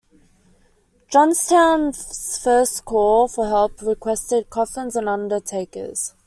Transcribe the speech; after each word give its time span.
Johnstown's 1.11 2.39
first 2.43 2.85
call 2.85 3.27
for 3.27 3.45
help 3.45 3.83
requested 3.83 4.49
coffins 4.49 4.95
and 4.95 5.07
undertakers. 5.07 6.15